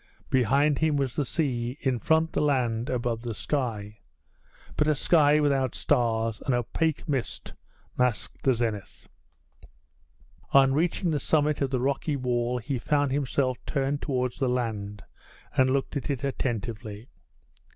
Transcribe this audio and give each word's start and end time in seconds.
Behind 0.31 0.79
him 0.79 0.95
was 0.97 1.15
the 1.15 1.23
sea; 1.23 1.77
in 1.79 1.99
front 1.99 2.33
the 2.33 2.41
land; 2.41 2.89
above, 2.89 3.21
the 3.21 3.35
sky 3.35 3.99
but 4.75 4.87
a 4.87 4.95
sky 4.95 5.39
without 5.39 5.75
stars; 5.75 6.41
an 6.47 6.55
opaque 6.55 7.07
mist 7.07 7.53
masked 7.99 8.41
the 8.41 8.55
zenith. 8.55 9.07
On 10.53 10.73
reaching 10.73 11.11
the 11.11 11.19
summit 11.19 11.61
of 11.61 11.69
the 11.69 11.79
rocky 11.79 12.15
wall 12.15 12.57
he 12.57 12.79
found 12.79 13.11
himself 13.11 13.59
turned 13.67 14.01
towards 14.01 14.39
the 14.39 14.49
land, 14.49 15.03
and 15.55 15.69
looked 15.69 15.95
at 15.95 16.09
it 16.09 16.23
attentively. 16.23 17.07